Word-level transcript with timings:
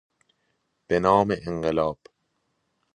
به 0.87 0.99
نام 0.99 1.35
انقلاب 1.47 1.99